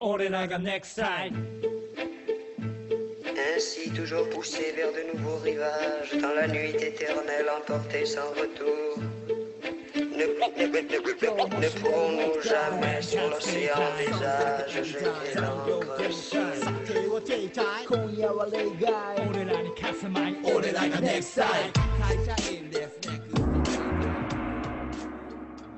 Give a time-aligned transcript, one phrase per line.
[0.00, 1.34] 俺らが NEXT side
[3.56, 8.96] Ainsi toujours poussé vers de nouveaux rivages, dans la nuit éternelle emportée sans retour.
[9.96, 10.80] Ne, ne- ne-
[11.60, 16.48] ne pourrons-nous jamais sur l'océan des âges jeter l'encre sur le
[17.88, 21.72] 今夜は例外俺らに勝つまい俺らが NEXT side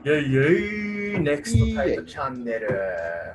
[0.04, 0.06] イェ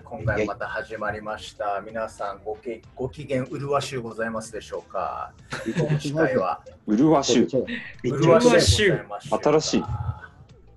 [0.05, 1.81] 今回また始まりました。
[1.85, 5.33] 皆さんごきご機嫌うるわしゅうございますでしょうか？
[5.75, 6.95] 今回はう。
[6.95, 7.47] るわしゅう。
[8.03, 9.83] うるわしゅう新しい。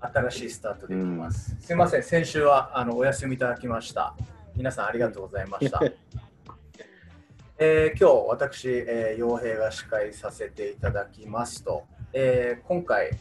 [0.01, 2.03] 新しいスタートできます、すいません。
[2.03, 4.15] 先週はあのお休みいただきました。
[4.55, 5.79] 皆さんありがとうございました。
[7.59, 11.83] えー今日私、えー、傭兵が司会させていただきますと、
[12.13, 13.11] えー今回、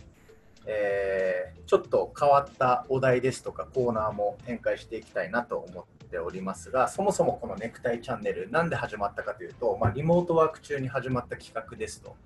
[0.66, 12.16] えーちょっと変わったお題ですとかコーナーも展開していきたいなと思ってておりますがそもそもこのネクタイチャンネルなんで始まったかというと、まあ、リモートワーク中に始まった企画ですと、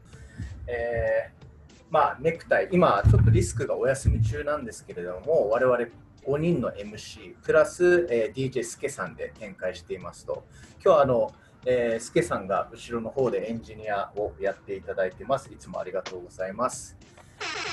[0.67, 1.45] えー
[1.91, 5.79] まあ、ネクタイ今ちょっとリスクがお休み中なんですけれども我々
[6.27, 10.45] 5人の MC プラス、えー DJ スケさんで展開していますと
[10.85, 11.33] 今日はあの
[11.65, 15.49] えー、スケさんが後ろの方でエンジニアをやっていただいてます。
[15.53, 16.97] いつもありがとうございます。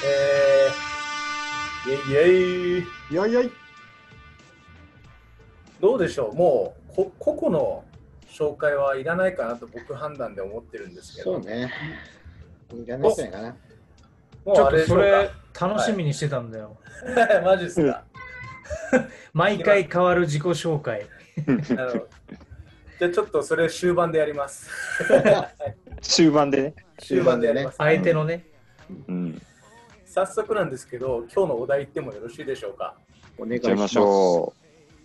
[0.05, 2.39] えー、イェイ
[2.80, 3.68] イェイよいよい。
[5.80, 7.83] どうでしょうもうこ個々の
[8.27, 11.36] 紹介はいらないかなと僕判断で思ってるんですけど。
[11.36, 11.71] そうね。
[12.73, 13.55] いらないんじゃないかな。
[14.45, 16.77] もうちょっとあれそれか楽しみにしてたんだよ。
[17.44, 18.03] マジですか。
[19.33, 21.08] 毎回変わる自己紹介。
[21.75, 22.08] なるほど
[22.99, 24.69] じゃあちょっとそれ終盤でやります。
[26.02, 26.75] 終盤でね。
[26.97, 27.77] 終盤でやります。
[27.77, 28.45] 相手のね。
[29.08, 29.41] うん。
[30.05, 32.95] 早速なんですけど、今日のお題言ってもよろしいでしょうか？
[33.38, 34.03] お願いしましま
[34.52, 34.59] す。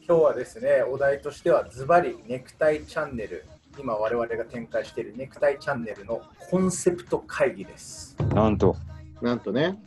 [0.05, 3.45] ょ今日はですね、お題としてはズバリネクタイチャンネル、
[3.79, 8.17] 今我々が展開しているネクタイチャンネルのコンセプト会議です。
[8.21, 8.25] う。
[8.35, 8.77] なんと。
[9.23, 9.79] なんとね、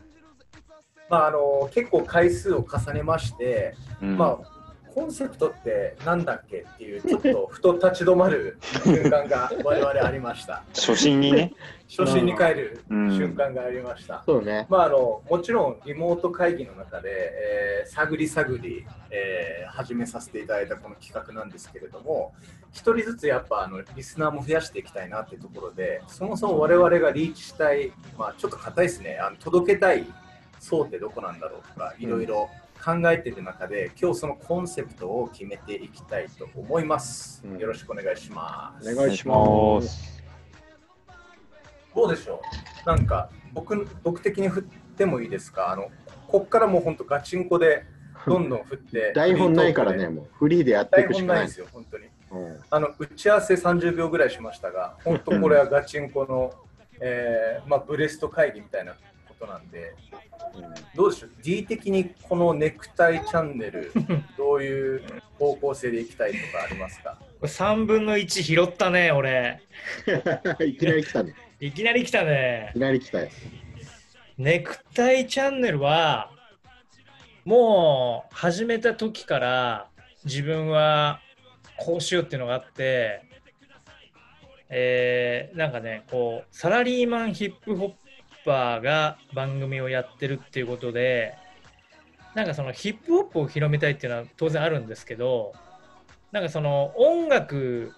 [1.10, 4.57] まあ、あの結構回数を重ねまして、うんまあ、
[4.98, 10.64] コンセプトってなんだっけっていうちょっとふと立ち止まる瞬間が我々ありました。
[10.74, 11.54] 初心にね。
[11.88, 14.24] 初心に帰るうん瞬間がありました。
[14.26, 14.66] そうね。
[14.70, 22.34] まあ、あのもちろんリモート会議の中で、えー探り探り、えー始めさせていただいたこの企画なんですけれども
[22.72, 30.08] 一人ずつやっぱあのリスナーも増やしていきたいなっていうところでそもそも我々がリーチしたい、まあ、ちょっと硬いですねあの届けたい
[30.60, 32.50] 層ってどこなんだろうとかいろいろ
[32.88, 37.58] 考えている中で今日そのコンセプトを決めていきたいと思います、うん。
[37.58, 38.90] よろしくお願いします。
[38.90, 39.88] お願いします。
[39.90, 40.24] す。
[41.94, 42.40] どうでしょ
[42.86, 42.88] う？
[42.88, 44.64] なんか僕僕的に振っ
[44.96, 45.70] てもいいですか？
[45.70, 45.90] あの
[46.30, 47.84] こっからもう本当ガチンコで
[48.26, 51.36] どんどん振って 台本ないからね、もうフリーでやっていくしかない。
[51.36, 52.06] い本なですよ本当に。
[52.32, 52.60] うん。
[52.70, 56.54] あの打ち合わせ30秒ぐらいしましたが本当これはガチンコの、
[57.02, 58.96] えーまあ、ブレスト会議みたいな
[59.40, 59.94] ことなんで
[60.96, 63.92] どうでしょう？D 的にこのネクタイチャンネル
[64.38, 65.04] どういう
[65.38, 67.18] 方向性でいきたいとかありますか？
[67.40, 69.62] これ3分の1拾ったね、俺。
[70.66, 71.34] いきなり来たね。
[71.60, 72.80] いきなり来たねいき。
[72.80, 73.30] なり来たよ。
[74.38, 76.32] ネクタイチャンネルは、
[77.46, 79.88] もう始めた時から
[80.26, 81.22] 自分は
[81.78, 83.22] こうしようっていうのがあって、
[84.70, 87.94] えーなんかね、こう、サラリーマンヒップホッ
[88.48, 91.36] パーが番組をやってるっていうことで、
[92.34, 95.54] なんかそのヒップホップを広めたいっていうのは当然あるんですけど、
[96.32, 97.94] なんかその音楽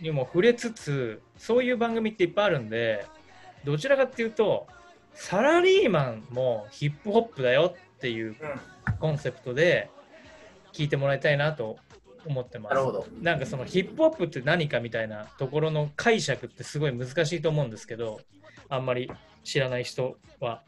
[0.00, 3.04] にも触れつつ、そういう番組っていっぱいあるんで、
[3.64, 4.66] どちらかっていうと、
[5.12, 8.34] サラリーマンもヒップホップだよっていう
[8.98, 9.90] コンセプトで
[10.72, 11.76] 聞いてもらいたいなと
[12.26, 12.74] 思ってます。
[12.74, 18.20] なるほどなんかそのヒップホップって何かみたいなところの解釈ってすごい難しいと思うんですけど、
[18.68, 19.10] あんまり
[19.44, 20.62] 知らない人は。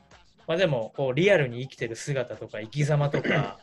[0.46, 3.58] まあでもこうリアルに生きてる姿とか生き様とか、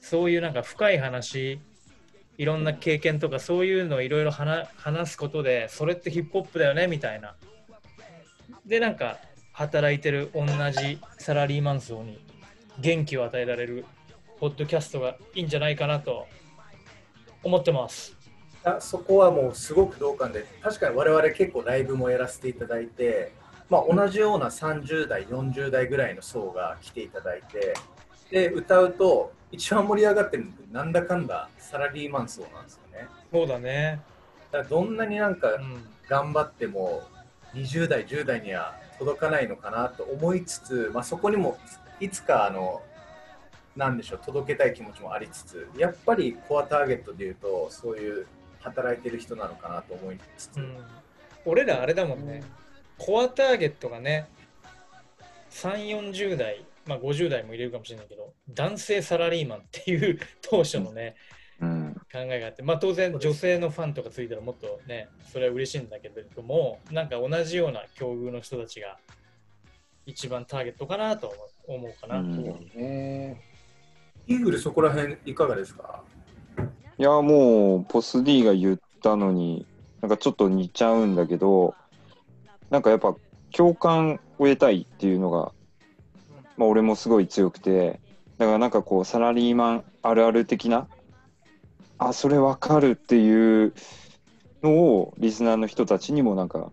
[0.00, 1.60] そういうなんか深い話、
[2.36, 7.36] いろんな経験とかそういうのをいろいろ話話すことで、それってヒップホップだよねみたいな。
[8.66, 9.18] で、なんか
[9.52, 12.24] 働いてる同じサラリーマン層に
[12.78, 13.84] 元気を与えられる
[14.38, 16.26] ポッドキャストがいいんじゃないかなと
[17.42, 18.16] 思ってます。
[18.64, 23.32] あそこはもうすごく同感で確かに我々結構ライブもやらせていただいて、
[23.70, 27.74] まあ、同じような30代40代ぐらいの層が来ていただいて
[28.30, 33.08] で歌うと一番盛り上がってるのってなんだかんだサラリーマン層なんですよね。
[33.32, 34.00] そうだね。
[34.52, 35.90] だからどんなになんかうん。
[36.10, 37.02] 頑張っても
[37.54, 41.56] 20代10代には届かないのかなと思いつつ、まあ、そこにも
[42.00, 42.82] いつかあの
[43.76, 48.26] なんでしょう届けたい気持ちもありつつやっぱりコアターゲットでいうとそういう
[48.58, 50.76] 働いてる人なのかなと思いつつ、うん、
[51.46, 52.42] 俺らあれだもんね、
[53.04, 54.26] コアターゲットがね、
[55.52, 61.16] 3、40代、まあ50代も入れるかもしれないけど、男性サラリーマンっていう 当初のね、
[61.60, 61.94] うん。
[62.12, 68.98] 考えがあって、まあ当然女性のファンとかついたらもっとね、それは嬉しいんだけれども、なんか同じような境遇の人たちが
[70.04, 71.48] 一番ターゲットかなと思う
[71.86, 72.18] 思うかな。
[72.18, 73.40] うんね
[74.26, 76.04] イーグルそこら辺いかがですか？
[76.98, 79.66] いや、もう、ポス D が言ったのに、
[80.02, 81.74] なんかちょっと似ちゃうんだけど、
[82.70, 83.14] なんかやっぱ
[83.52, 85.52] 共感を得たいっていうのが、
[86.56, 88.00] まあ俺もすごい強くて、
[88.38, 90.88] だからなんかこう、サラリーマンあるある的な、
[91.98, 93.74] あ、それわかるっていう
[94.62, 96.70] のをリスナーの人たちにもなんか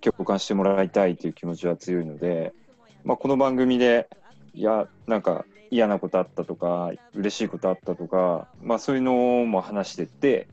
[0.00, 2.52] 共感してもらいたいっていう気持ちは強いので、
[3.04, 4.08] まあこの番組で、
[4.54, 9.14] いや、なんか嫌なことあったとか、嬉しいことあったとか、まあそういうの
[9.46, 10.46] も話してって、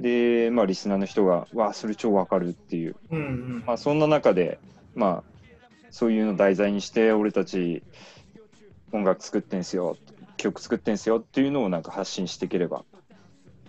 [0.00, 3.22] で、まあリスナーの人が、わあ、それ超わかるっていう、うんう
[3.58, 3.64] ん。
[3.66, 4.58] まあそんな中で、
[4.94, 5.24] まあ
[5.90, 7.82] そういうのを題材にして、俺たち
[8.92, 9.96] 音楽作ってんすよ、
[10.36, 12.84] 曲作ってんすよっていうのをなんか発信していければ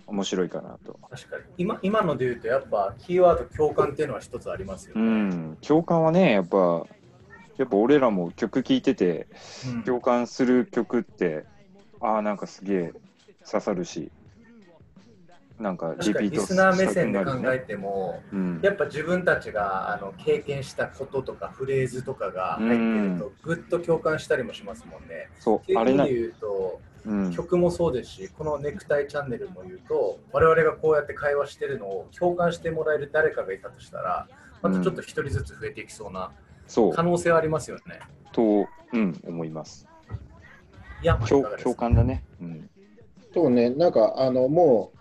[0.06, 0.98] 面白いかなと。
[1.10, 1.42] 確かに。
[1.58, 6.86] 今今ので言うとやっぱキーワード共感っていうのは一つありますようね、ん、共感はね、やっぱ、
[7.56, 9.26] やっぱ俺らも曲聴いてて、
[9.66, 9.82] うん。
[9.84, 11.44] 共感する曲って、
[12.00, 12.92] ああ、なんかすげえ
[13.44, 14.12] 刺さるし、
[15.58, 25.28] なんかリ確かにリスナー目線で考えても、うんやっぱ自分たちがあの経験したこととかフレーズとかが入ってるとぐっと共感したりもしますもんね。
[25.40, 34.28] そう、あれなで、言うとうん、曲もそうですしこのネクタイチャンネルも言うと我々がこうやって会話してるのを共感してもらえる誰かがいたとしたら
[34.62, 36.32] またちょっと一人ずつ増えていきそうな
[36.94, 38.00] 可、能性はありますよね。
[38.32, 39.86] と、うん、思います。
[41.02, 41.70] いや、まあい共かがですか？
[41.70, 42.24] 共感だね。
[42.42, 42.70] うん。
[43.32, 44.97] そうね、なんかあのもう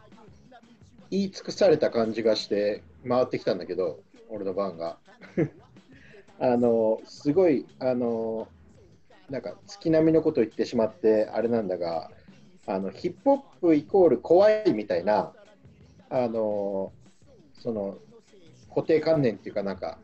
[1.09, 3.99] 言い尽くされた感じがして回ってきたんだけど、
[4.29, 4.97] 俺の番が。
[6.39, 8.47] あのすごいあの
[9.29, 12.11] なんか月並みのこと言ってしまってあれなんだが
[12.67, 15.33] あのヒップホップイコール怖いみたいな
[16.09, 16.91] あの
[17.59, 17.97] その
[18.69, 19.97] 固定観念っていうかなんか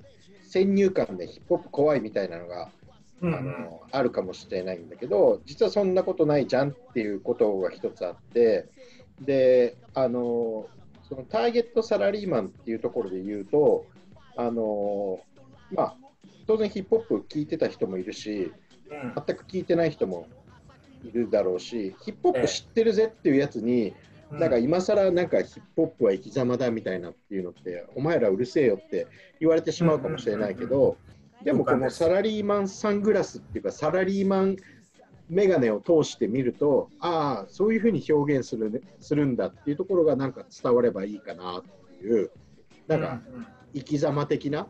[0.43, 2.71] 先入観でヒップホップ怖いみたいなのが
[3.21, 8.67] うんあのあるかもしれないんだけど実はそんなことないじゃんっていうことが一つあって
[9.21, 10.67] であの
[11.07, 13.85] そのターゲットサラリーマンっていうところで言うと
[14.35, 15.19] あの
[15.71, 15.95] まあ
[16.47, 18.51] 当然ヒップホップ聞いてた人もいるし
[18.89, 19.13] うん。
[19.25, 20.27] 全く聞いてない人も
[21.03, 23.93] いるだろうしヒップホップ知ってるぜっていうやつに、
[24.31, 24.39] うん。
[24.39, 29.07] なんか今更なんかヒップホップは生き様だみたいなっていうのってお前らうるせえよって
[29.39, 30.97] 言われてしまうかもしれないけど、
[31.43, 34.57] でもこのサラリーマンサングラスっていうかサラリーマン
[35.29, 41.63] メガネを通してみるとああそういうふうに表現する,、ね、するんだっていうところがなんか伝わればいいかなっ
[41.99, 42.31] ていう
[42.87, 43.21] なんか
[43.73, 44.67] 生き様的な？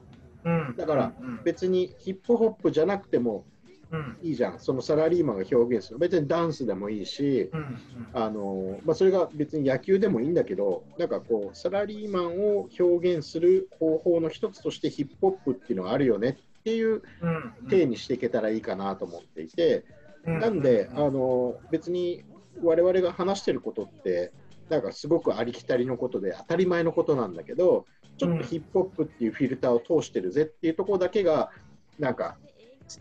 [0.78, 3.46] だからうん別にヒップホップじゃなくても
[3.92, 4.18] うん。
[4.24, 4.60] いいじゃん。
[4.60, 6.00] そのサラリーマンが表現する。
[6.00, 7.78] 別にダンスでもいいしうん
[8.14, 19.84] あの、まあ、それが別に野球でもいいんだけどなんかこうサラリーマンを表現する方法の一つとしてヒップホップっていうのがあるよねっていううん体にしていけたらいいかなと思っていて、うん
[20.26, 20.98] なんで、うん。
[20.98, 22.24] あの別に
[22.62, 24.32] 我々が話してることって、
[24.70, 27.86] なんかすごくありきたりのことで当たり前のことなんだけど、
[28.18, 31.52] ちょっとヒップホップっていうフィルターを通してるぜっていうところだけが、
[32.00, 32.38] なんか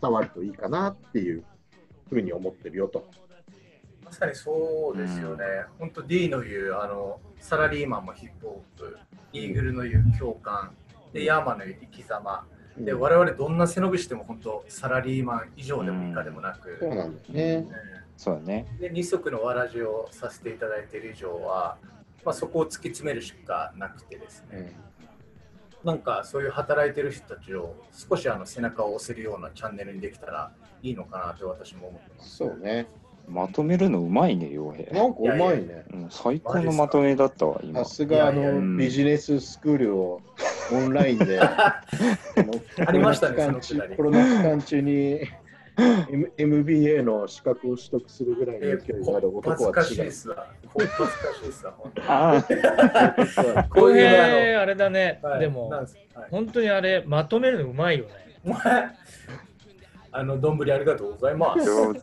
[0.01, 1.43] 伝わるといいかなっていう
[2.09, 3.07] ふうに思ってるよと。
[4.03, 5.45] まさにそうですよね。
[5.79, 8.97] 本当 D の言うあのサラリーマンもヒップホップ、
[9.33, 10.75] イーグルの言う共感、
[11.13, 12.45] でヤーマンの言う生き様、
[12.77, 17.67] でうん我々どんな背伸びしても本当サラリーマン以上でも以下でもなく、そうなんだよね。
[18.17, 18.65] そうだね。
[18.79, 21.77] で二足のわらじをさせていただいている以上は、
[22.23, 24.75] まあ、そこを突き詰めるしかなくてですね、
[25.83, 30.51] なんかそういう働いてる人たちを少しあの背中を押せるようなチャンネルにできたら
[30.81, 32.37] いいのかなと私も思ってます。
[32.37, 32.87] そうね。
[33.27, 34.91] まとめるのうまいね、洋平。
[34.91, 35.85] なんかうまいね。
[35.93, 37.95] うん、最高のまとめだったわ、今さ。
[37.95, 40.21] すがあいやいやのうんビジネススクールを
[40.71, 41.83] オンラインであ
[42.87, 43.37] ありましたね
[43.95, 45.21] コロナ期間中に
[45.77, 50.05] M- MBA の資格を取得するぐらいのえ勢いがある男はずかしい違う。
[50.05, 50.47] ですわ。
[50.71, 51.73] 恥ずかしいですわ。
[52.07, 52.43] あ
[53.57, 55.85] あ、 こういうえーあれだね、はいでもはい
[56.29, 58.53] 本当にあれ、まとめるのうまいよね。
[60.11, 61.65] あの、どんぶりありがとうございます。
[61.65, 62.01] 上手。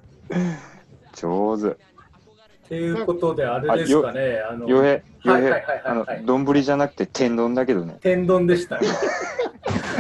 [1.15, 1.77] 上手。
[2.71, 7.99] ということで、あれですかね、あの、洋平、洋はいはい平、あの、丼じゃなくて天丼だけどね。
[8.01, 8.87] 天丼でしたね。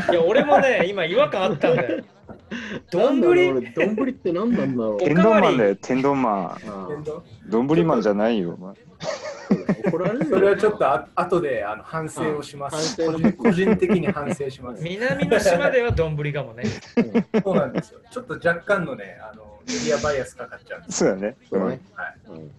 [0.08, 2.04] いや、俺もね、今違和感あったんだよ。
[2.92, 4.98] 丼俺丼って何なんだろう。
[4.98, 7.04] 天丼マンだよ、天丼マン。
[7.48, 7.66] 丼？
[7.66, 8.56] 丼マンじゃないよ。
[9.86, 13.04] 怒られるよそれはちょっとあ後であの反省をします。
[13.04, 14.82] 個人個人的に反省します。
[14.84, 16.62] 南の島では丼かもね。
[17.42, 17.98] そうなんですよ。
[18.12, 19.49] ちょっと若干のね、あのメ
[19.84, 20.98] ディアバイアスかかっちゃうんです。
[20.98, 21.36] そうだね。
[21.48, 21.80] そうね。
[21.94, 22.16] はい。
[22.28, 22.50] うん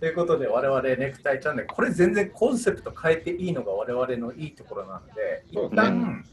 [0.00, 6.24] ということで、我々ネクタイチャンネル、これ全然コンセプト変えていいのが我々のいいところなので、一旦、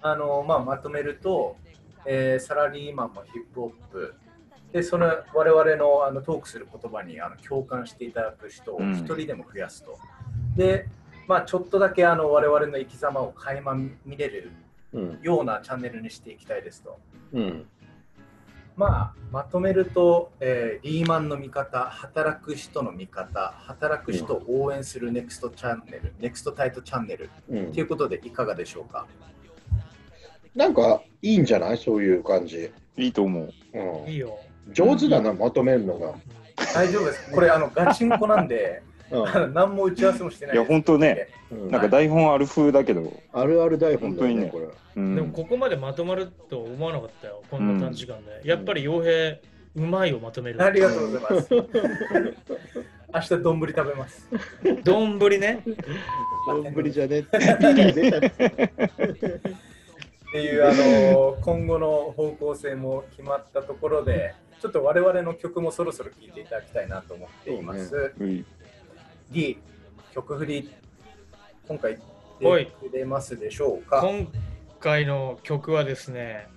[0.00, 1.56] あのまあ、まとめると、
[2.04, 4.14] えーサラリーマンもヒップホップ、
[4.72, 10.00] でその我々のあのトークする言葉にあの共感していただく人をうん一人でも増やすと。
[10.56, 10.88] で、
[11.28, 14.50] まあ、ちょっとだけあの我々の生き様を垣間見れる
[14.94, 15.18] うん。
[15.22, 16.98] ようなチャンネルにしていきたいですと。
[17.32, 17.66] うん。
[18.74, 29.06] まあ、まとめると、えーリーマンの味方、働く人の味方、働く人を応援するネクストチャンネル、ネクストタイトチャンネルうんということでいかがでしょうか？
[30.54, 31.78] なんかいいんじゃない？
[31.78, 32.72] そういう感じ。
[32.96, 33.52] いいと思う。
[33.74, 34.38] うんいいよ。
[34.72, 36.14] 上手だな、まとめるのが。
[36.74, 37.30] 大丈夫です。
[37.30, 40.72] これ、あのガチンコなんで、うあの 何も打ち合わせもしてないいや、です。
[40.72, 44.66] 本当ね、んなんか台本ある風だけど、あるある台本だよね、本これ。
[44.96, 48.48] うんでもここまでまとまると思わなかったよ、こんな短時間で。
[48.48, 49.40] やっぱり傭兵、
[49.74, 50.62] うまいをまとめる。
[50.62, 51.54] ありがとうございます。
[53.14, 54.26] 明日丼食べます。
[54.84, 55.62] 丼ね。
[56.46, 57.24] 丼じゃねえっ
[60.32, 68.14] ていうあの今後の方向性も決まったところで、ちょっと我々の曲もそろそろ聴いていただきたいなと思っています。
[69.32, 69.58] D、
[70.14, 70.70] 曲振り、
[71.66, 71.98] 今回
[72.40, 74.00] はい出くれますでしょうか？
[74.00, 74.30] 今
[74.78, 76.48] 回の曲はですね、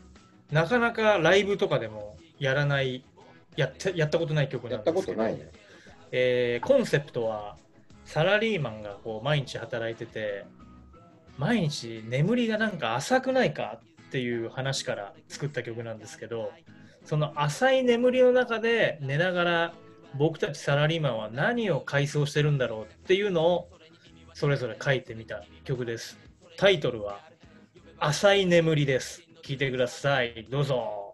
[0.52, 3.04] なかなかライブとかでもやらない、
[3.56, 5.52] やってやったことない曲やったなんですけど、ことないね。
[6.12, 7.58] えーコンセプトは
[8.06, 10.46] サラリーマンがこう毎日働いてて
[11.38, 16.52] 毎日眠りがなんか浅くないかっていう話から作った曲なんですけど
[17.04, 19.74] その浅い眠りの中で寝ながら
[20.18, 23.70] 僕たちサラリーマンは何を回想してるんだろうっていうのを
[24.34, 26.18] それぞれ書いてみた曲です。
[26.58, 27.20] タイトルは
[28.00, 29.22] 「浅い眠り」です。
[29.44, 30.48] 聴いてください。
[30.50, 31.05] どうぞ。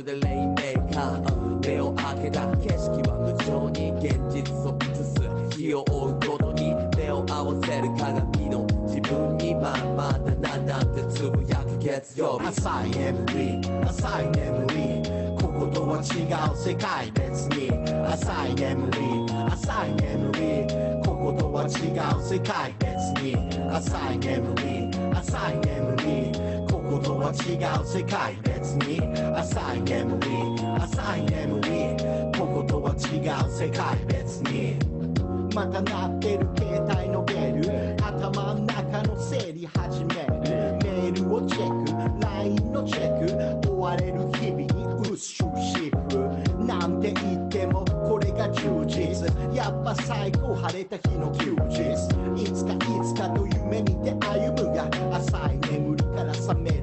[0.00, 1.42] でレインメーカー。
[1.66, 12.38] 目を開けた景色は無情に現実を映す日を追うごとに目を合わせる鏡の自分にまんまだななんてつぶやく月曜。
[12.38, 15.02] 日浅い眠り浅い眠り
[15.40, 17.70] こことは違う世界別に。
[18.06, 18.98] 浅い眠り
[19.52, 20.40] 浅い眠り
[21.04, 22.90] こことは違う世界別
[23.22, 23.36] に。
[23.70, 26.61] 浅い眠り浅い眠り
[27.02, 28.36] とは違う世界。
[28.42, 29.00] 別に。
[29.36, 30.28] 浅い眠り
[30.80, 31.68] 浅い眠り
[32.38, 33.96] こことは違う世界。
[34.06, 34.76] 別に。
[35.54, 37.96] また鳴ってる携帯のベル。
[38.02, 40.32] 頭の中の整理始める。
[40.82, 42.24] メールをチェック。
[42.24, 43.68] LINE のチェック。
[43.68, 44.68] 追われる日々に
[45.10, 45.96] うっしゅうしく
[46.64, 51.82] なんて言ってもこれが充実やっぱ最高晴れた日の休日
[52.42, 56.81] いつかいつかと夢見て歩むが浅い眠りから覚める。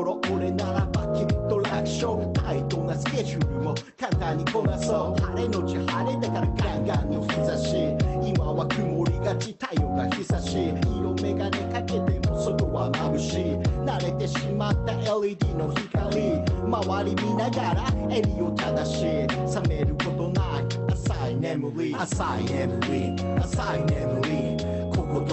[0.00, 5.22] 頃俺ならばきっと楽勝タイトなスケジュールも簡単にこなそう。
[5.22, 7.76] 晴れのち晴れだからガンガンの日差し。
[8.24, 10.56] 今は曇りがち太陽が久し。
[10.98, 13.44] 色眼鏡かけても外は眩しい。
[13.84, 16.40] 慣れてしまった LED の光。
[16.64, 20.92] 周り見ながら襟を正し冷めることない。
[20.92, 24.69] 浅い眠り浅い眠り浅い眠り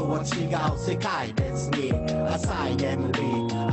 [0.08, 0.24] とは違
[0.74, 1.92] う世界別に。
[2.32, 3.20] 浅い眠り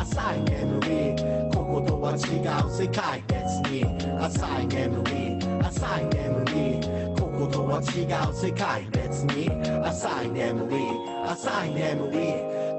[0.01, 1.15] 浅い眠り
[1.55, 3.39] こことは違う世界別
[3.71, 3.85] に。
[4.21, 6.81] 浅い眠り浅い眠り
[7.17, 9.49] こことは違う世界別に。
[9.85, 10.77] 浅い眠り
[11.31, 12.19] 浅い眠り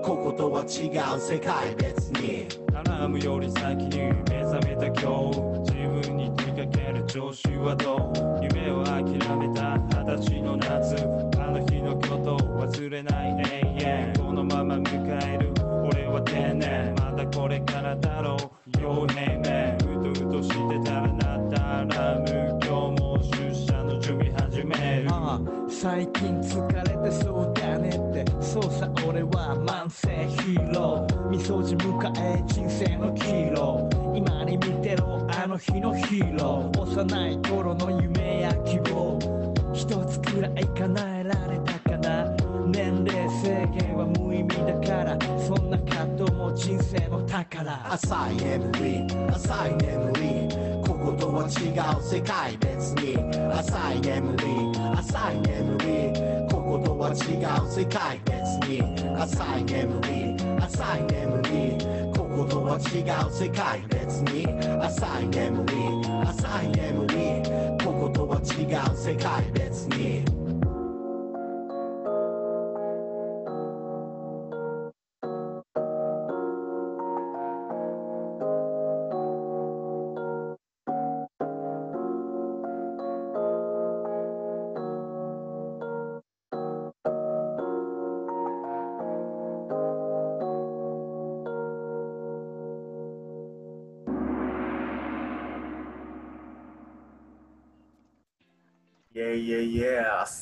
[0.03, 2.47] こことは違う世界別に。
[2.75, 5.39] アラームより先に目覚めた今日。
[5.61, 5.73] 自
[6.07, 8.43] 分に問いか上げる調子はどう？
[8.43, 9.05] 夢を諦
[9.37, 9.77] めた。
[10.03, 10.95] 二十歳の夏。
[11.39, 13.44] あの日のことを忘れない。
[68.93, 69.29] 世界。
[69.53, 69.64] 別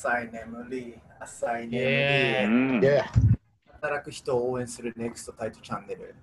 [0.04, 2.88] 浅い眠り、浅い眠り。
[3.72, 6.14] 働く人を応援するネクストタイトチャンネル。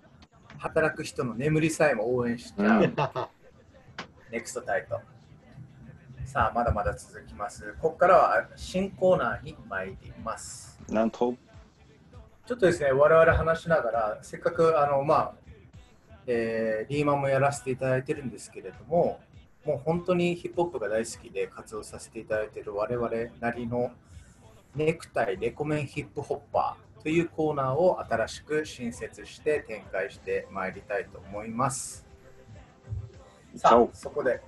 [0.59, 2.95] 働く人の眠りさえも応援しちゃう、うん
[4.31, 5.01] ネクストタイト。
[6.25, 7.73] さあ、まだまだ続きます。
[7.81, 10.79] ここからは新コーナーに参ります。
[10.87, 11.33] なんと、
[12.45, 15.33] ちょっとですね、我々話しながら、せっかくあの、まあ、
[16.27, 19.19] えーリーマンもやらせていただいてるんですけれども、
[19.65, 23.91] もう本当にヒップホップが大好きで活動させていただいている我々なりの
[24.75, 32.05] ネクタイレコメンヒップホッパーというコーナーを新しく新設して展開してまいりたいと思います。
[33.55, 34.41] さあそこで、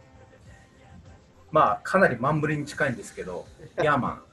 [1.52, 3.46] まあ、かなりマンブリに近いんですけど、
[3.84, 4.24] ヤーマン、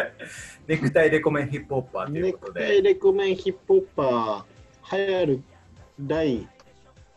[0.68, 5.42] ネクタイレコメンヒップホッパーというネことで、クタイレコメンヒップホッパー、流行る
[6.00, 6.48] 第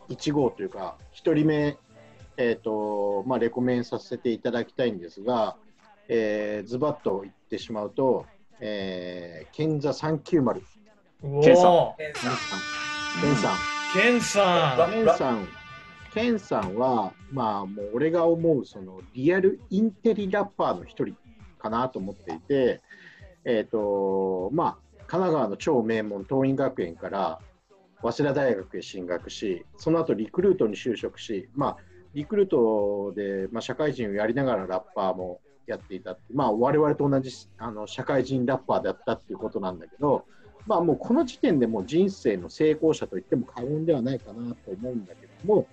[0.09, 1.77] 1号というか、1人目、
[2.37, 5.57] えーとまあ、レコメンさせていただきたいんですが、
[6.07, 8.25] えーズバッと言ってしまうと、
[8.59, 10.61] えー、ケンザ390、
[11.23, 12.37] おケンさんおケンさん。
[13.19, 13.77] ケンさん。
[13.93, 15.47] ケンさケンさん、
[16.13, 21.15] ケンさんは、まあ、もう俺が思うそのリアルインテリラッパーの一人
[21.57, 22.81] かなと思っていて、
[23.45, 27.39] えっ、と、まあ、神奈川の超名門、桐蔭学園から
[28.01, 31.77] 早稲田大学へ進学し、その後リクルートに就職し、まあ、
[32.13, 40.25] リクルートで、まあ、社会人をやりながらラッパーもやっていた、まあ、我々と同じあの社会人ラッパーだったっていうことなんだけど、
[40.65, 45.67] まあ、もうこの時点でもう人生の成功者と言っても過言ではないかなと思うんだけども、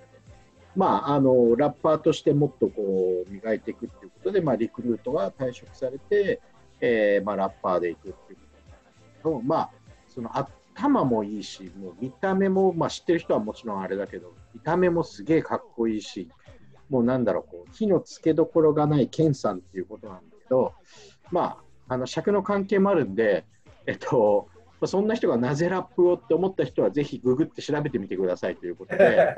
[0.76, 6.40] まあ、あのラッパーとしてもっとこう磨いていくっていうことで、まあ、リクルートは退職されて、
[6.80, 9.70] えーまあ、ラッパーでいくっていうことなんだけど、まあ、
[10.08, 10.36] その
[10.74, 16.28] 頭もいいし、もう見た目も、まあ、知ってる人はもちろんあれだけど、見た目もすげえかっこいいし、
[16.90, 20.74] もうなんだろう、こう火のつけどころがないケンさんっていうことなんだけど、
[21.30, 21.58] ま
[21.88, 23.44] あ、あの尺の関係もあるんで、
[23.86, 24.48] えっと、
[24.86, 29.34] そんな人がなぜラップをって思った人はぜひググって調べてみてくださいということで、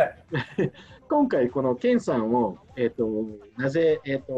[1.09, 3.07] 今回このケンさんを、えっと
[3.57, 4.35] なぜ、えっと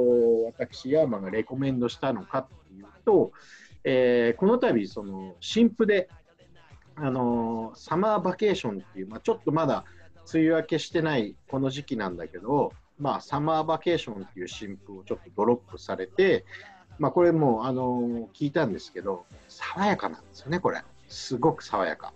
[0.58, 3.32] 私ヤーマンがレコメンドしたのかっていうと、
[3.84, 6.08] えーこの度その新婦で
[7.00, 9.84] あのサマーバケーションっていう、まあ、ちょっとまだ
[10.32, 16.44] 梅雨明けしてないこの時期なんだけど、まあ、サマーバケーションっていう新譜をちょっとドロップされて、
[16.98, 20.82] まあ、これもあの聞いたんですけど爽やかなんですよねこれ。
[21.08, 22.12] すごく爽やか。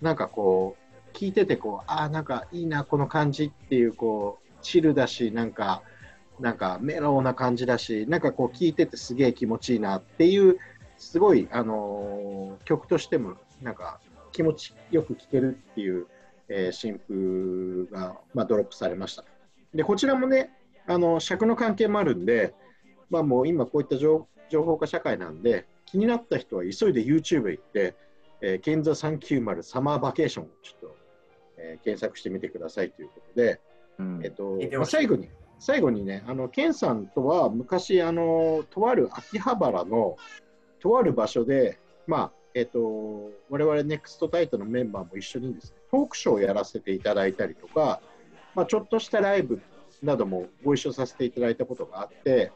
[0.00, 0.76] なんかこ
[1.12, 5.82] う聞いててこうああなんかいいなこの感じっていうこうチルだしなんか
[6.40, 10.58] なんかメロウな感じだしなんかこう聞いててすげえ気持ちいいなっていう
[10.96, 14.00] すごいあのー曲としてもなんか
[14.32, 16.06] 気持ちよく聴けるっていう、
[16.48, 19.24] えー新譜が、まあ、ドロップされました。
[19.74, 20.50] でこちらもね
[20.86, 22.54] あの尺の関係もあるんで、
[23.10, 27.94] まあ、もう今こういった情情報化社会なんで気になった人は急いで YouTube へ行って、
[28.40, 30.96] えー、ケンザ390サマーバケーションをちょっと、
[31.58, 33.60] えー検索してみてくださいということで、
[33.98, 40.16] うんえっとまあ最後に最後にねあのケンさんとは昔あのとある秋葉原の
[40.80, 48.00] とある場所でまあえっと我々ネクストタイトのメンバーも一緒にですねトークショーをやらせていただいたりとか、
[48.54, 49.60] まあ、ちょっとしたライブ
[50.02, 52.52] などもご一緒させていただいたことがあって、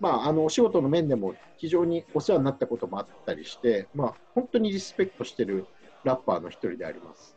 [0.00, 5.66] まあ、あのお仕事の面でも非常にお世話になったこともあったりして、まあ、本当にリスペクトしてる
[6.04, 7.36] ラッパーの一人であります。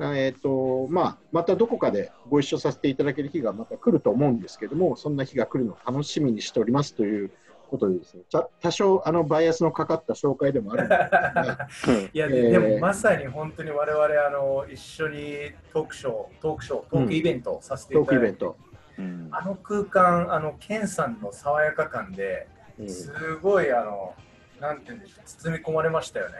[0.00, 7.32] えーとまあ、またどこかでご一緒させていただける日がまた来ると思うんですけども、そんな日が来るのを楽しみにしておりますという
[7.68, 11.68] ことでですね、ちゃ多少あのバイアスのかかった紹介でもあるんですが、
[12.12, 12.50] いや、えー。
[12.50, 18.56] でもまさに本当に我々あの一緒にトークショー、トークショー、トークイベントをさせていただいて、クイベント。
[18.98, 19.28] うん。
[19.30, 22.88] あの空間、あのケンさんの爽やか感で、うん。
[22.88, 24.14] すごいあの、
[24.60, 26.34] なんて言うんでしょう、包み込まれましたよね。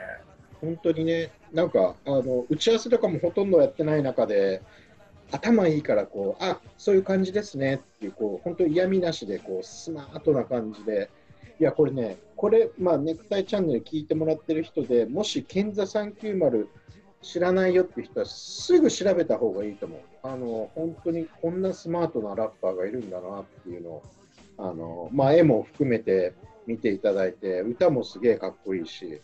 [0.61, 4.61] 本当にね、なんかあの打ち合わせとかもほとんどやってない中で、
[5.31, 11.09] 頭いいからこう、あそういう感じですねっていう、こう本当嫌味なしでこうスマートな感じで、
[11.59, 16.67] いや、これね、これ、まあ、ネクタイチャンネル聞いてもらってる人でもし、ケンザ390
[17.21, 19.99] 知らないよって人は、すぐ調べた方がいいと思う。
[20.21, 24.03] あの本当にこんなスマートなラッパーがいるんだなっていうのを、
[24.57, 26.33] あのまあ、絵も含めて
[26.65, 29.21] 見ていただいて、歌もすげえかっこいいし。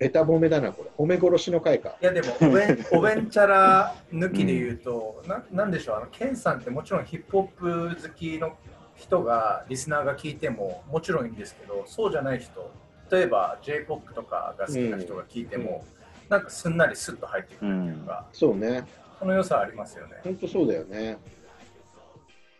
[0.00, 0.90] ベタ褒めだな、これ。
[0.98, 1.96] 褒め殺しの回か。
[2.02, 8.56] いやでもおべん おべんちゃら抜きで言うと、ななんでしょうあのケンさんってもちろんヒップホップ好きの
[8.96, 12.72] 人がリスナーが聞いてももちろんいいんですけどそうじゃない人
[13.10, 15.84] 例えば J−POP とかが好きな人が聞いても、
[16.28, 18.86] なんかすんなりスッと入ってくるというか、そうね。
[19.18, 20.14] その良さありますよね。
[20.24, 21.18] 本当そうだよね。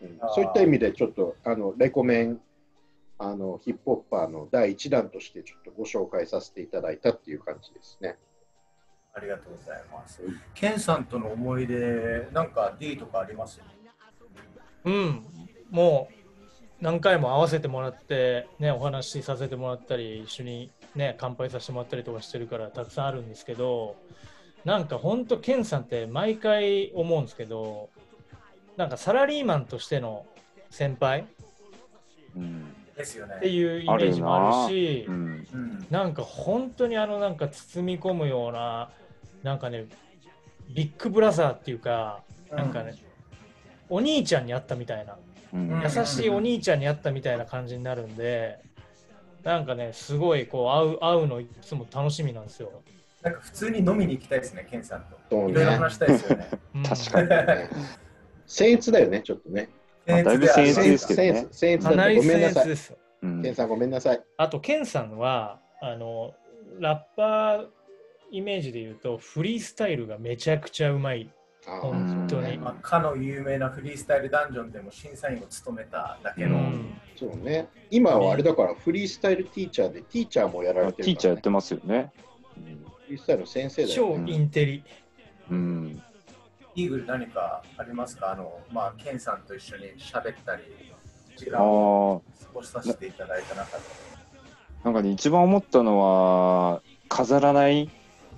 [0.03, 2.41] うんそういった意味で、ちょっと、あの、レコメン、
[3.19, 8.19] あの、ヒップホッパーの第一弾として、ちょっとご紹介させていただいたっていう感じですね。
[9.15, 10.21] ありがとうございます。
[10.55, 13.63] ケンさんとの思い出なんか D とかあります？
[14.85, 15.25] うん、
[15.71, 16.15] もう
[16.81, 23.97] 何回も会わせてもらって、ね、お話しさせてもらったり、一緒に、ね、乾杯させてもらったりとかしてるから、たくさんあるんですけど、
[24.65, 27.91] なんか本当、ケンさんって毎回思うんですけど、
[28.77, 30.27] なんかサラリーマンとしての
[30.71, 31.27] 先輩
[32.35, 33.49] うんですよねって。
[33.49, 35.15] いうイメージもあるし、うん
[35.53, 38.91] うんなんか本当にあのなんか包み込むような、
[39.43, 39.85] なんかね、
[40.71, 42.95] ビッグブラザーっていうか、なんかね、
[43.89, 45.17] お兄ちゃんに会ったみたいな。
[45.55, 48.59] うん優しいお兄ちゃんに会ったみたいな感じになるんで、
[49.43, 52.73] なんかね、すごいこう会う会うのいつも楽しみなんですよ。
[53.23, 55.17] なんか普通に飲みに行きたいですね、ケンさんと。
[55.31, 55.77] そういろいろね。
[55.77, 56.49] 話したいですよね。
[56.75, 57.29] うん確かに。
[57.29, 57.71] ね
[58.47, 59.71] 僭越だよね、ちょっとね。
[60.07, 62.77] まあだいぶ僭越ですけどね僭越僭越だごめんなさい。
[63.43, 64.23] ケンさん、ごめんなさい。
[64.37, 66.35] あと、ケンさんは、あの、
[66.79, 67.67] ラッパー
[68.31, 71.31] イメージで言うと、フリースタイルがめちゃくちゃうまい。
[71.67, 77.69] 本当にまあ、かの有名なフリースタイルダンジョンでも審査員を務めただけの、うんそうね。
[77.91, 81.05] 今はあれだから、フリースタイルティーチャーで、ティーチャーもやられてるから、ね。
[81.05, 82.13] ティーチャーやってますよね。
[82.55, 82.61] フ
[83.11, 84.33] リースタイルの先生だよ超ね。
[84.33, 84.85] インテリ。
[85.51, 86.03] うん。
[86.75, 88.33] イーグル何かありますか？
[88.33, 90.63] あの、まあ、ケンさんと一緒に喋ったり、
[91.37, 93.85] 時あ間をあ、過ごさせていただいた中で。
[94.83, 97.89] なんかね、一番思ったのは、飾らない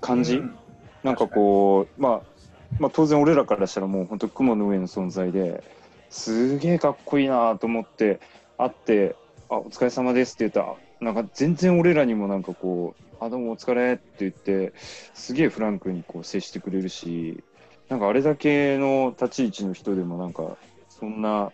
[0.02, 0.36] 感じ？
[0.36, 0.56] うん
[1.02, 2.35] なんかこう、まあ、
[2.78, 5.62] まあ、当然俺らからしたらもう本当雲の上の存在で
[6.10, 8.20] すげえかっこいいなと思って
[8.58, 9.16] 会って
[9.48, 17.42] 「あお疲れ様です」って言ったらなんか全然俺らにもなんかこう「あどうもお疲れ」って言ってすげえフランクにこう接してくれるし
[17.88, 20.56] なんかあれだけの立ち位置の人でもなんか
[20.88, 21.52] そんな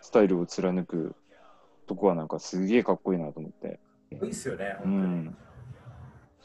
[0.00, 1.14] スタイルを貫く
[1.86, 3.80] とこはなんかすげえかっこいいなと思って。
[4.12, 4.88] いいっすよね、う。
[4.88, 5.36] ん、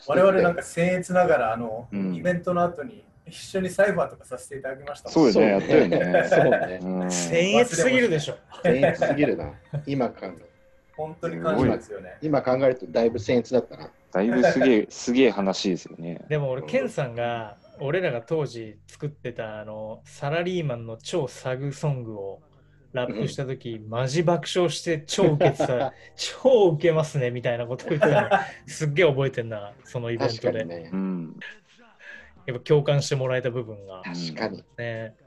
[0.08, 6.28] 我々なんか僭越ながら、あの、うんイベントの後に一緒にサイファーとかさせていただきましたもんそうよね、やったよね。
[6.30, 6.80] そうね。
[6.82, 8.38] うん僭越すぎるでしょ。
[8.64, 9.54] 僭越すぎるな。
[9.88, 10.56] 今考え
[10.96, 12.18] 本当に感謝ですよね。
[12.22, 13.92] 今考えるとだいぶ僭越だったな。
[14.12, 16.24] だいぶすげえ、 すげえ話ですよね。
[16.30, 22.40] でも俺、ケンさんが、俺らが当時作ってたあのサラリーマンの超サグソングを
[22.94, 28.30] ラップした時、マジ爆笑して超ウケてた、 超ウケますねみたいなこと言ってたの、
[28.66, 30.40] すっげえ覚えてんな、そのイベントで。
[30.40, 30.96] 確かにねう。
[30.96, 31.36] ん、
[32.46, 34.02] やっぱ共感してもらえた部分が。
[34.04, 34.64] 確かに。
[34.78, 35.14] ね。
[35.20, 35.26] うん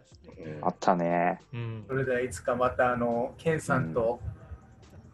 [0.63, 1.41] あったね。
[1.53, 1.95] うんそ。
[1.95, 4.21] れではいつかまたあのケンさんと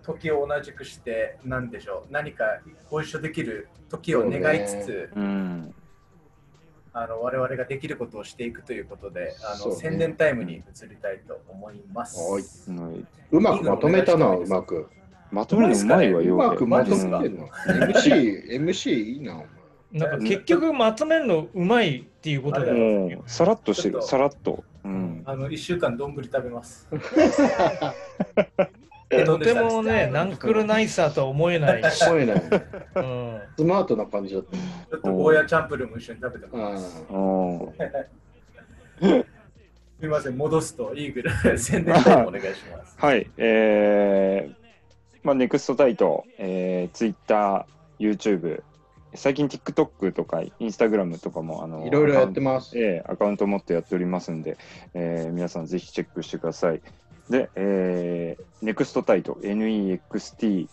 [0.03, 2.13] 時を同じくして何でしょう？
[2.13, 2.45] 何か
[2.91, 5.75] ご一緒できる時を願いつつ、うん。
[6.93, 12.21] あの我々ができることをしていくということであの、ね宣伝タイムに移りたいと思います。
[12.21, 14.89] はいうんうまくまとめたな、うまく。
[15.33, 17.49] まとめるのうまいわ、うよまくまとめマてんの。
[17.49, 19.47] MC、MC いいな、お前。
[19.95, 22.75] なんか結局まとめるのうまいっていうことだよ。
[22.75, 24.65] もう、さらっとしてる、さらっと。
[24.85, 25.23] うん。
[25.25, 26.89] あの1週間どんぶり食べます。
[29.25, 32.37] とてもね、ナンクルナイサーとは思えないし、思えない。
[32.37, 34.57] うん、スマートな感じだった。
[34.57, 37.05] ちょっとゴーヤチャンプルーも一緒に食べてあま す。
[37.09, 37.59] うん
[39.01, 39.27] という
[40.01, 42.97] みません、戻すとイーグル 宣伝タイムお願いします。
[42.99, 44.55] はい、えー、
[45.23, 47.67] まあ、ネクストタイト、えー、Twitter、
[47.99, 48.63] YouTube、
[49.15, 52.79] 最近 TikTok とか Instagram とかも、あの、いろいろやってます。
[52.79, 54.57] えーアカウント持ってやっておりますんで、
[54.95, 56.81] えー皆さんぜひチェックしてください。
[57.31, 60.69] で、えー、ネクストタイト、NEXT、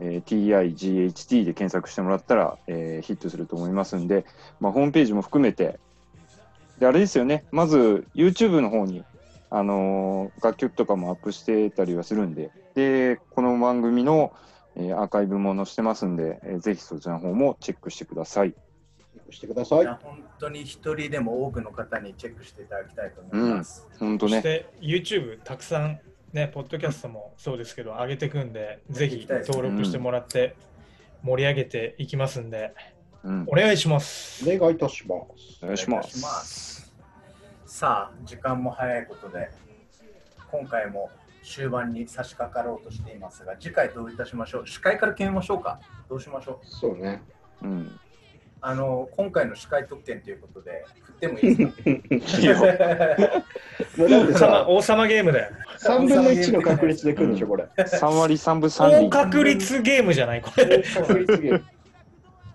[0.00, 4.24] えー TIGHT で検索してもらったら、えーヒットすると思いますんで、
[4.60, 5.78] まあ、ホームページも含めて、
[6.78, 9.04] で、あれですよね、まず YouTube の方に、
[9.50, 14.32] あのー楽曲とかもアップしてたりはするんで、で、この番組の、
[14.78, 18.54] えーアーカイブも載せてますんで、えーぜひそちらの方もチェックしてください。
[19.30, 19.82] してください。
[19.82, 23.86] いや本当に一人でも多くの方にチェックしていただきたいと思います。
[23.98, 24.32] 本当ね。
[24.32, 26.00] そして YouTube たくさん
[26.32, 30.56] ね、ポッドキャストもそうですけど、上げていくんで、ぜひ登録してもらって
[31.22, 32.74] 盛り上げていきますんで、
[33.24, 34.48] うんお願いします。
[34.48, 35.58] お願いいたします。
[35.62, 35.90] お願いし。
[35.90, 36.92] ます
[37.66, 39.50] さあ、時間も早いことで、
[40.50, 41.10] 今回も
[41.48, 44.66] 終盤に差し掛かろうとしていますが、次回どういたしましょう？
[44.66, 46.66] 司会から決めましょうかどうしましょう？
[46.66, 47.22] そうね。
[47.62, 47.98] うん。
[48.60, 52.40] あの、今回の司会特典ということで、振ってもいいですか？
[52.40, 52.56] いいよ
[53.96, 55.52] もうだって王様さ、王様ゲームだよ。
[55.78, 57.68] 3分の1の確率で来るんでしょ、これ。
[57.76, 59.10] 3割3分3高厘。
[59.10, 60.42] 確率ゲームじゃない？
[60.42, 60.82] これ。
[60.82, 61.64] 確率ゲーム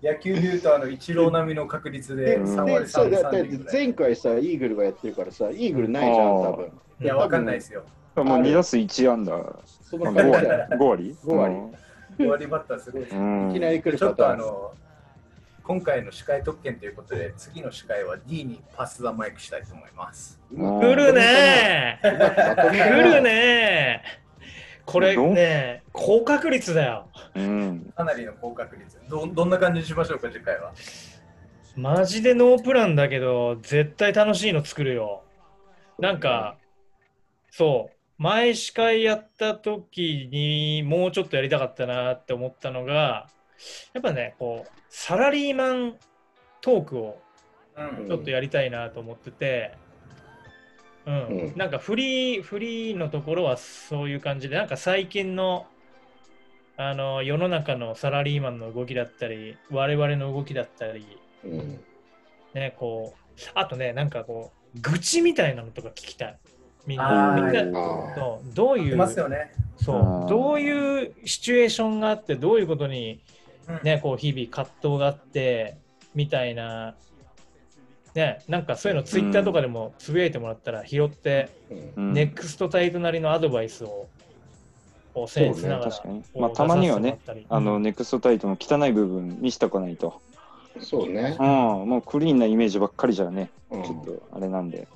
[0.01, 3.73] 野球でいうと、あの、一郎並みの確率ででうん3割でそう3分だだって3厘ぐらい。
[3.85, 6.71] 前回さ、イーグルがやってるからさ、イーグルないじゃん、多分。
[6.99, 7.85] いや、わかんないですよ。
[8.15, 9.59] もう2打数1安打。
[9.81, 10.67] そのまあ5割感じだよ。
[10.71, 11.55] 5割5割
[12.17, 13.19] 終わりバッターすごいですね。
[13.19, 14.29] うんいきなり来るちょっと。
[14.29, 14.73] あの、
[15.63, 20.39] 今回の司会特権ということで、次の司会は D にパス・ザ・マイクしたいと思います。
[20.51, 24.03] うん来るね来るね
[24.85, 27.07] これね、高確率だよ。
[27.35, 27.93] うん。
[27.95, 28.99] かなりの高確率。
[29.09, 30.73] どどんな感じにしましょうか、次回は？
[31.75, 35.23] マジでノープランだけど、絶対楽しいの作るよ。
[35.99, 36.57] なんか、
[37.49, 43.27] そう、前司会やった時にもうちょっとやりたかったなって思ったのが、
[43.93, 45.95] やっぱね、こう、サラリーマン
[46.61, 47.21] トークを
[47.75, 48.07] うん。
[48.07, 49.75] ちょっとやりたいなと思ってて、
[51.05, 55.65] うん、うんなんかフリー、フリーのところはそういう感じで、なんか最近の、
[56.77, 61.05] あの、世の中のサラリーマンの動きだったり、我々の動きだったり、
[61.43, 61.83] うん
[62.53, 66.37] ね、こう、あとね、なんかこう、愚痴みたいなのとか聞きたい。
[66.85, 68.53] みんあな、ーみんな、あそう。
[68.53, 69.53] どういう、出ますよね。
[69.77, 73.21] そう、どういうシチュエーションがあって、どういうことに、
[73.67, 73.79] うん。
[73.83, 75.77] ね、こう、日々葛藤があって、
[76.13, 76.95] みたいな、
[78.13, 81.49] ね、なんかそういうのツイッターとかでもつぶやいてもらったら拾って、
[81.95, 82.07] うん。
[82.07, 84.07] うんネクストタイトなりのアドバイスを、
[85.13, 85.79] こう、僭越な
[86.35, 87.19] まあたまにはね
[87.49, 90.21] あの、ネクストタイトの汚い部分見せとかないと。
[90.79, 91.37] そうね。
[91.39, 91.45] うん。。
[91.45, 93.83] もうクリーンなイメージばっかりじゃね、うん。
[93.83, 94.87] ちょっとあれなんで、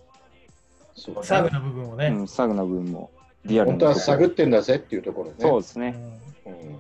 [0.98, 3.12] そうサグな部分をね、うん、サグな部分も
[3.46, 5.36] リアル本当は探ってんだぜっていうところね。
[5.38, 5.96] うんそうですね。
[6.46, 6.54] うん。
[6.54, 6.80] 結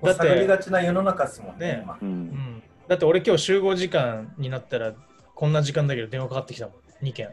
[0.00, 2.04] 構探りがちな世の中ですもんねう。
[2.04, 2.12] うん。
[2.26, 2.62] ん。
[2.86, 4.92] だって俺今日集合時間になったら
[5.34, 7.04] こんな時間だけど電話かかってきたもん。
[7.04, 7.30] 2件。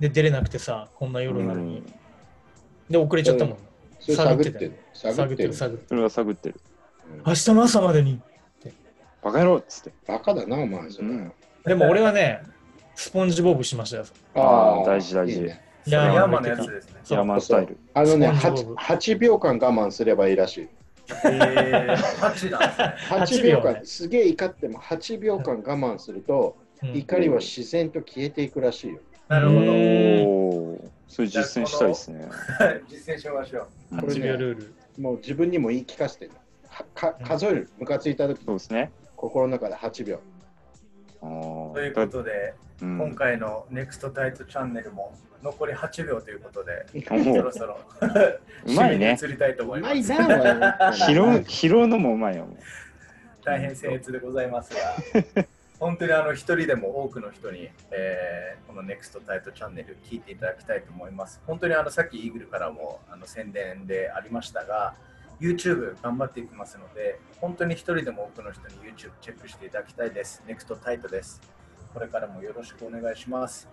[0.00, 1.86] で出れなくてさこんな夜なのに、うん。
[2.90, 3.58] で遅れちゃったもん、
[4.00, 4.78] 探ってる。
[4.92, 5.48] 探っててる。
[5.50, 5.86] る探ってる。
[5.88, 6.60] それは探ってる。
[7.12, 7.22] うん。
[7.24, 8.20] 明日の朝までに
[9.22, 9.92] バカ野郎っつって。
[10.06, 10.82] バカだな、お前。
[11.64, 12.42] でも俺はね
[12.98, 15.46] スポンジボブしましたよあー大事大事い
[15.90, 17.00] や山のやつですね。
[17.04, 17.78] そうヤーマンスタイル。
[17.94, 20.68] あのねスポンジボブ 8, 8秒間我慢すればいいらしい。
[21.24, 22.58] えー、8な
[23.20, 23.48] んですね。
[23.48, 28.98] 8秒間、ねすげえ怒っても8秒間我慢すると、うん怒りは自然と消えていくらしいよ。
[29.28, 30.90] なるほど。
[31.06, 32.28] それ実践したいですね。
[32.88, 33.68] 実践しましょう。
[33.92, 36.32] うんこれ8秒ルールもう自分にも言い聞かせてる。
[37.22, 38.90] 数える、ムカついた時そうですね。
[39.14, 40.20] 心の中で8秒。
[41.20, 47.78] ということで、うん今回の NEXT タイトチャンネルも残り8秒ということで、おそろそろ
[48.66, 50.08] うまいね 締めに移りたいと思います。
[50.10, 52.48] な、お前 拾う拾うのもうまいよ。
[53.44, 55.44] 大変僭越でございますが、
[55.80, 61.40] 本当にあの一人でも多くの人に、えーこの NEXT タイトチャンネル聞いていただきたいと思います。
[61.46, 64.94] 本当にあのさっきイーグルからもあの宣伝でありましたが、
[65.40, 70.42] YouTube 頑張っていきますので、本当に一人でも多くの人に YouTube チェックしていただきたいです。
[70.46, 71.40] NEXT タイトです。
[71.92, 73.68] これからもよろしくお願いします。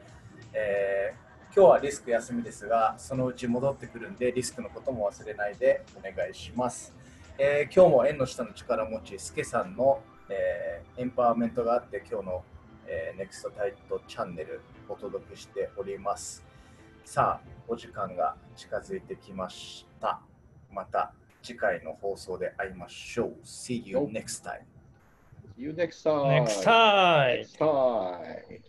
[0.53, 1.25] えー
[1.55, 6.93] 今日はリスク休みですが、そのうち戻ってくるんで、リスクのことも忘れないでお願いします。
[7.37, 12.43] えー今日も縁の下の力持ち、スケさんの、えーエンパワーメントがあって、今日の、
[12.87, 16.43] えー、NEXT タイトチャンネルお届けしております。
[17.05, 20.19] さあ、お時間が近づいてきました。
[20.71, 23.35] また次回の放送で会いましょう。
[23.45, 24.74] See you next time.
[25.57, 26.43] You next time.
[26.43, 28.59] NEXT time Next time.